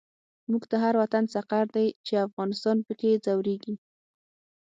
موږ 0.49 0.63
ته 0.69 0.75
هر 0.83 0.93
وطن 1.01 1.23
سقر 1.35 1.65
دی، 1.75 1.87
چی 2.05 2.13
افغان 2.25 2.49
په 2.87 2.93
کی 2.99 3.11
ځوريږی 3.25 3.73